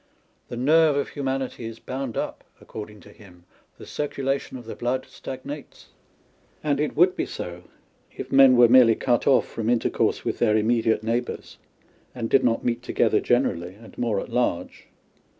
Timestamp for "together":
12.81-13.19